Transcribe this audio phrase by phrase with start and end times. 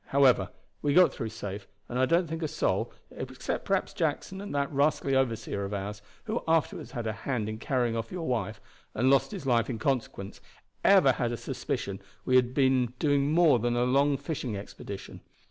[0.07, 0.49] However,
[0.81, 4.71] we got through safe, and I don't think a soul, except perhaps Jackson and that
[4.71, 8.59] rascally overseer of ours, who afterward had a hand in carrying off your wife,
[8.95, 10.41] and lost his life in consequence,
[10.83, 15.21] ever had a suspicion we had been doing more than a long fishing expedition.